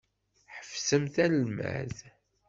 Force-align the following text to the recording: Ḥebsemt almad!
Ḥebsemt 0.55 1.15
almad! 1.25 1.95